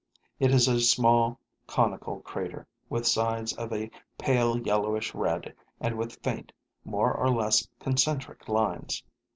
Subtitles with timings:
[0.39, 6.15] It is a small conical crater, with sides of a pale yellowish red and with
[6.23, 6.51] faint,
[6.83, 9.03] more or less concentric lines.